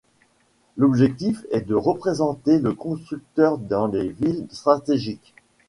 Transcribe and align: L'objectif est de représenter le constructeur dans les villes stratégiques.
L'objectif 0.77 1.45
est 1.51 1.61
de 1.61 1.75
représenter 1.75 2.57
le 2.57 2.73
constructeur 2.73 3.59
dans 3.59 3.85
les 3.85 4.07
villes 4.09 4.47
stratégiques. 4.49 5.35